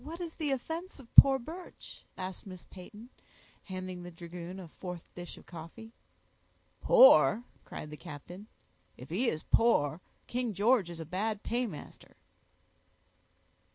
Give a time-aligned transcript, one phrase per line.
[0.03, 3.11] "What is the offense of poor Birch?" asked Miss Peyton,
[3.65, 5.93] handing the dragoon a fourth dish of coffee.
[6.81, 8.47] "Poor!" cried the captain.
[8.97, 12.15] "If he is poor, King George is a bad paymaster."